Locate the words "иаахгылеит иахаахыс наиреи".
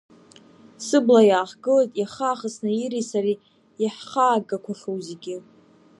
1.25-3.07